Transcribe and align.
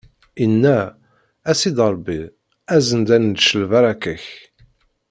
Inna: 0.45 0.79
A 1.51 1.53
Sidi 1.59 1.85
Ṛebbi, 1.93 2.19
azen-d 2.75 3.09
ad 3.15 3.21
nečč 3.23 3.49
lbaṛaka-k! 3.61 4.23